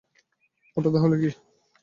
ওটা 0.77 0.89
তাহলে 0.93 1.15
কী? 1.21 1.29